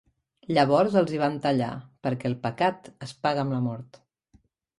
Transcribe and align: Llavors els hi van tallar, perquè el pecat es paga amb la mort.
Llavors 0.57 0.95
els 1.01 1.13
hi 1.17 1.21
van 1.23 1.37
tallar, 1.43 1.67
perquè 2.07 2.27
el 2.31 2.37
pecat 2.47 2.91
es 3.09 3.15
paga 3.27 3.45
amb 3.45 3.55
la 3.59 3.61
mort. 3.69 4.03